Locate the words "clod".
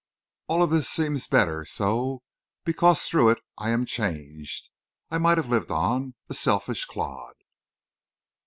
6.85-7.35